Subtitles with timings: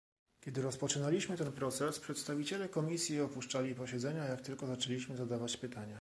[0.41, 5.89] Kiedy rozpoczynaliśmy ten proces przedstawiciele Komisji opuszczali posiedzenia jak tylko zaczęliśmy zadawać pytania